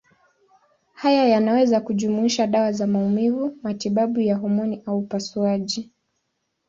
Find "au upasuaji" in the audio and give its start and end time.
4.85-5.91